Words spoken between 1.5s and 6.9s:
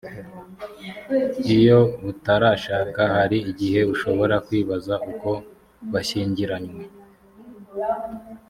iyo utarashaka hari igihe ushobora kwibaza uko bashyingiranywe